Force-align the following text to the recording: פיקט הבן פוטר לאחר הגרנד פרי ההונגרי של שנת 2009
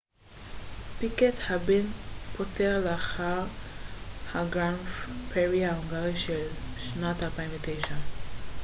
פיקט 0.99 1.33
הבן 1.49 1.85
פוטר 2.37 2.81
לאחר 2.85 3.39
הגרנד 4.33 4.79
פרי 5.33 5.65
ההונגרי 5.65 6.15
של 6.15 6.47
שנת 6.79 7.23
2009 7.23 7.95